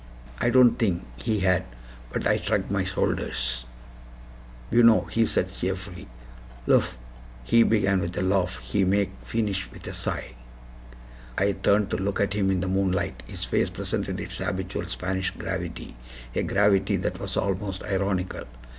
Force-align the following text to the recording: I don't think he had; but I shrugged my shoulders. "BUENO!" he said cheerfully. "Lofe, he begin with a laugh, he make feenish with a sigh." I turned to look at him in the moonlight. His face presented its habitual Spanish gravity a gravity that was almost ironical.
I 0.39 0.49
don't 0.49 0.79
think 0.79 1.05
he 1.17 1.41
had; 1.41 1.63
but 2.11 2.25
I 2.25 2.37
shrugged 2.37 2.71
my 2.71 2.83
shoulders. 2.83 3.65
"BUENO!" 4.71 5.01
he 5.11 5.27
said 5.27 5.53
cheerfully. 5.53 6.07
"Lofe, 6.65 6.97
he 7.43 7.61
begin 7.61 7.99
with 7.99 8.17
a 8.17 8.23
laugh, 8.23 8.57
he 8.63 8.83
make 8.83 9.11
feenish 9.23 9.69
with 9.71 9.85
a 9.85 9.93
sigh." 9.93 10.31
I 11.37 11.51
turned 11.51 11.91
to 11.91 11.97
look 11.97 12.19
at 12.19 12.33
him 12.33 12.49
in 12.49 12.61
the 12.61 12.67
moonlight. 12.67 13.21
His 13.27 13.45
face 13.45 13.69
presented 13.69 14.19
its 14.19 14.39
habitual 14.39 14.85
Spanish 14.85 15.29
gravity 15.29 15.95
a 16.33 16.41
gravity 16.41 16.95
that 16.97 17.19
was 17.19 17.37
almost 17.37 17.83
ironical. 17.83 18.45